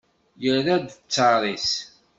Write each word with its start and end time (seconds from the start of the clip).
Yerra-d 0.43 0.87
ttar-is. 0.93 1.69